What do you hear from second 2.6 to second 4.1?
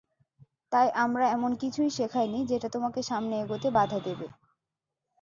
তোমাকে সামনে এগোতে বাধা